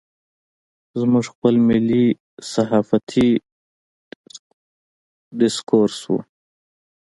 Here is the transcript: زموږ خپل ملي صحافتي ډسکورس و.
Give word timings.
زموږ 0.99 1.25
خپل 1.33 1.53
ملي 1.69 2.05
صحافتي 2.51 3.27
ډسکورس 5.39 5.99
و. 6.11 6.13